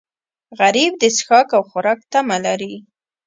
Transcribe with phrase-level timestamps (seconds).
[0.59, 2.73] غریب د څښاک او خوراک تمه لري